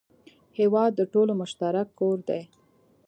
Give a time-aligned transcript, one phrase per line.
[0.59, 2.41] هېواد د ټولو مشترک کور دی.